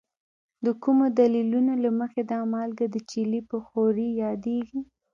[0.65, 4.81] د کومو دلیلونو له مخې دا مالګه د چیلي په ښورې یادیږي؟